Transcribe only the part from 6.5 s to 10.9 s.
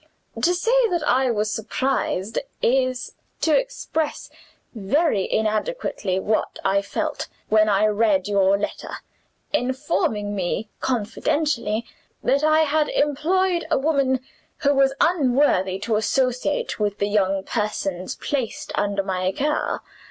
I felt when I read your letter, informing me